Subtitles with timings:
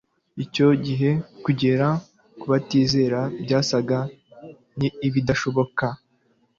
[0.43, 1.09] Icyo gihe
[1.43, 1.87] kugera
[2.39, 3.99] ku batizera byasaga
[4.77, 5.85] n'ibidashoboka.